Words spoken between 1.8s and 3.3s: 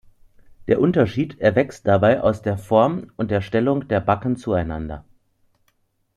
dabei aus der Form und